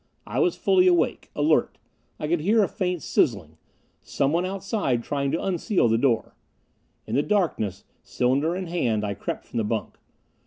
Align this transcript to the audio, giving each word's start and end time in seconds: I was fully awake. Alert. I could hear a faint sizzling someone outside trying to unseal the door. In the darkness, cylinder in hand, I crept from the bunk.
I 0.25 0.39
was 0.39 0.55
fully 0.55 0.87
awake. 0.87 1.29
Alert. 1.35 1.77
I 2.19 2.27
could 2.27 2.39
hear 2.39 2.63
a 2.63 2.67
faint 2.67 3.03
sizzling 3.03 3.59
someone 4.01 4.47
outside 4.47 5.03
trying 5.03 5.29
to 5.29 5.43
unseal 5.43 5.87
the 5.87 5.99
door. 5.99 6.35
In 7.05 7.13
the 7.13 7.21
darkness, 7.21 7.83
cylinder 8.01 8.55
in 8.55 8.65
hand, 8.65 9.03
I 9.05 9.13
crept 9.13 9.45
from 9.45 9.57
the 9.57 9.63
bunk. 9.63 9.99